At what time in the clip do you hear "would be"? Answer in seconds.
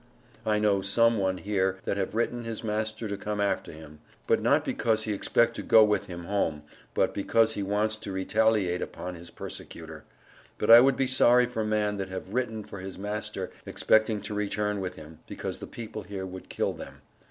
10.79-11.05